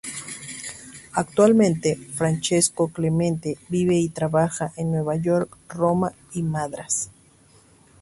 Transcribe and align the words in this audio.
Actualmente, 1.13 1.95
Francesco 1.95 2.87
Clemente 2.87 3.59
vive 3.69 3.93
y 3.93 4.09
trabaja 4.09 4.73
en 4.75 4.89
Nueva 4.89 5.15
York, 5.17 5.55
Roma 5.69 6.11
y 6.33 6.41
Madrás. 6.41 7.11